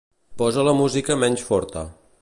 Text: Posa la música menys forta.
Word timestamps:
Posa 0.41 0.63
la 0.69 0.73
música 0.79 1.19
menys 1.25 1.45
forta. 1.51 1.87